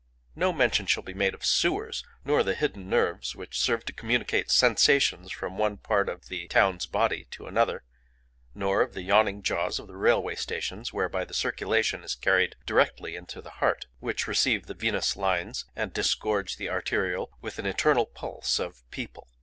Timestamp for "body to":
6.87-7.45